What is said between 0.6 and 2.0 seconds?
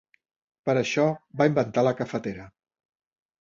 Per això, va inventar la